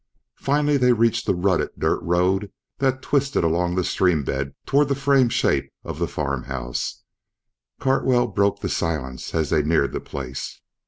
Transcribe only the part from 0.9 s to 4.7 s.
reached the rutted, dirt road that twisted along the stream bed